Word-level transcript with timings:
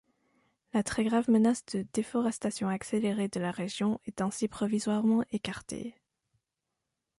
La 0.73 0.81
très 0.81 1.03
grave 1.03 1.29
menace 1.29 1.63
de 1.67 1.85
déforestation 1.93 2.67
accélérée 2.69 3.27
de 3.27 3.39
la 3.39 3.51
région 3.51 4.01
est 4.05 4.19
ainsi 4.21 4.47
provisoirement 4.47 5.23
écartée. 5.29 5.93